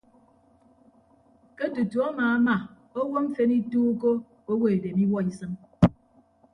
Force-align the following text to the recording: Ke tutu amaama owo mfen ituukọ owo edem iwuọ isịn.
Ke 1.57 1.65
tutu 1.73 1.97
amaama 2.09 2.55
owo 2.99 3.15
mfen 3.25 3.49
ituukọ 3.59 4.09
owo 4.51 4.65
edem 4.75 4.97
iwuọ 5.03 5.19
isịn. 5.29 5.53